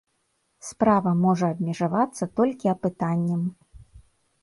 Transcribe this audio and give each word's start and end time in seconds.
Справа 0.69 1.11
можа 1.25 1.51
абмежавацца 1.57 2.31
толькі 2.43 2.75
апытаннем. 2.75 3.49